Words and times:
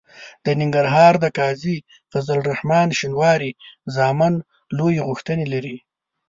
د 0.43 0.45
ننګرهار 0.59 1.13
د 1.23 1.25
قاضي 1.37 1.77
فضل 2.11 2.35
الرحمن 2.41 2.87
شینواري 2.99 3.51
زامن 3.95 4.33
لویې 4.77 5.01
غوښتنې 5.09 5.45
لري. 5.53 5.77